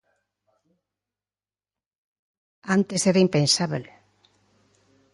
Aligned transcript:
Antes 2.75 3.01
era 3.11 3.21
impensábel. 3.25 3.83